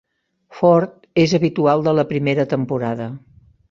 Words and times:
Ford 0.59 1.05
és 1.25 1.37
habitual 1.41 1.87
de 1.91 1.97
la 2.01 2.09
primera 2.15 2.51
temporada. 2.59 3.13